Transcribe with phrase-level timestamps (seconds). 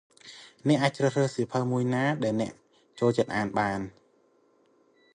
[0.67, 2.53] អ្នកអាចជ្រើសរើសសៀវភៅមួយណាដែលអ្នក
[2.99, 3.79] ចូលចិត្តបាន។